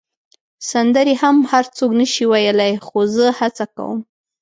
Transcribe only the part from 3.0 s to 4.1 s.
زه هڅه کوم.